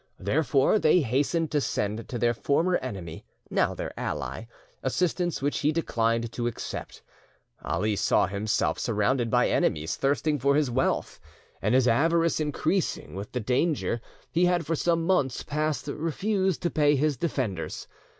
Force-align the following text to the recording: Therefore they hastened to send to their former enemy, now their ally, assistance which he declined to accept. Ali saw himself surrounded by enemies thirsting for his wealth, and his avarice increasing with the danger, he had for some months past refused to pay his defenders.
Therefore 0.17 0.79
they 0.79 1.01
hastened 1.01 1.51
to 1.51 1.61
send 1.61 2.09
to 2.09 2.17
their 2.17 2.33
former 2.33 2.77
enemy, 2.77 3.23
now 3.51 3.75
their 3.75 3.93
ally, 3.99 4.45
assistance 4.81 5.43
which 5.43 5.59
he 5.59 5.71
declined 5.71 6.31
to 6.31 6.47
accept. 6.47 7.03
Ali 7.63 7.95
saw 7.95 8.25
himself 8.25 8.79
surrounded 8.79 9.29
by 9.29 9.47
enemies 9.47 9.95
thirsting 9.97 10.39
for 10.39 10.55
his 10.55 10.71
wealth, 10.71 11.19
and 11.61 11.75
his 11.75 11.87
avarice 11.87 12.39
increasing 12.39 13.13
with 13.13 13.31
the 13.33 13.39
danger, 13.39 14.01
he 14.31 14.45
had 14.45 14.65
for 14.65 14.73
some 14.75 15.05
months 15.05 15.43
past 15.43 15.85
refused 15.87 16.63
to 16.63 16.71
pay 16.71 16.95
his 16.95 17.15
defenders. 17.15 17.87